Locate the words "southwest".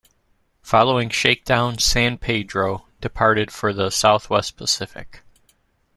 3.91-4.57